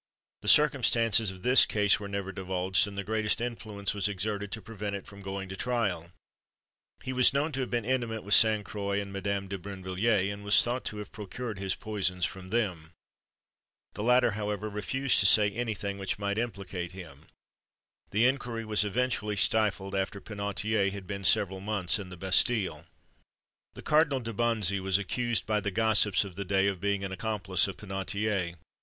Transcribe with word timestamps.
The 0.41 0.47
circumstances 0.47 1.29
of 1.29 1.43
this 1.43 1.63
case 1.67 1.99
were 1.99 2.07
never 2.07 2.31
divulged, 2.31 2.87
and 2.87 2.97
the 2.97 3.03
greatest 3.03 3.39
influence 3.39 3.93
was 3.93 4.07
exerted 4.07 4.51
to 4.51 4.59
prevent 4.59 4.95
it 4.95 5.05
from 5.05 5.21
going 5.21 5.47
to 5.49 5.55
trial. 5.55 6.11
He 7.03 7.13
was 7.13 7.33
known 7.33 7.51
to 7.51 7.59
have 7.59 7.69
been 7.69 7.85
intimate 7.85 8.23
with 8.23 8.33
Sainte 8.33 8.65
Croix 8.65 8.99
and 8.99 9.13
Madame 9.13 9.47
de 9.47 9.59
Brinvilliers, 9.59 10.33
and 10.33 10.43
was 10.43 10.63
thought 10.63 10.85
to 10.85 10.97
have 10.97 11.11
procured 11.11 11.59
his 11.59 11.75
poisons 11.75 12.25
from 12.25 12.49
them. 12.49 12.93
The 13.93 14.01
latter, 14.01 14.31
however, 14.31 14.71
refused 14.71 15.19
to 15.19 15.27
say 15.27 15.51
any 15.51 15.75
thing 15.75 15.99
which 15.99 16.17
might 16.17 16.39
implicate 16.39 16.93
him. 16.93 17.27
The 18.09 18.25
inquiry 18.25 18.65
was 18.65 18.83
eventually 18.83 19.35
stifled, 19.35 19.93
after 19.93 20.19
Penautier 20.19 20.89
had 20.91 21.05
been 21.05 21.23
several 21.23 21.59
months 21.59 21.99
in 21.99 22.09
the 22.09 22.17
Bastille. 22.17 22.87
The 23.75 23.83
Cardinal 23.83 24.21
de 24.21 24.33
Bonzy 24.33 24.79
was 24.79 24.97
accused 24.97 25.45
by 25.45 25.59
the 25.59 25.69
gossips 25.69 26.23
of 26.23 26.37
the 26.37 26.43
day 26.43 26.65
of 26.65 26.81
being 26.81 27.03
an 27.03 27.11
accomplice 27.11 27.67
of 27.67 27.77
Penautier. 27.77 28.55